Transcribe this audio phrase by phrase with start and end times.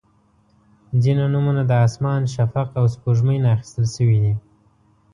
[1.03, 4.33] •ځینې نومونه د اسمان، شفق، او سپوږمۍ نه اخیستل شوي دي.